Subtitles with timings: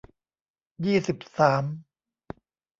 [0.85, 1.63] ยี่สิบสาม